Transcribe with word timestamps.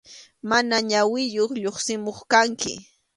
Mana 0.49 0.75
ñawiyuq 0.89 1.51
lluqsimuq 1.63 2.17
kanki. 2.31 2.73